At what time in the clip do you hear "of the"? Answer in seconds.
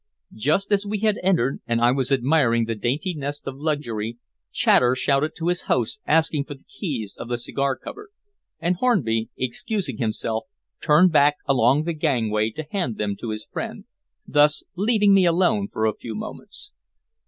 7.15-7.37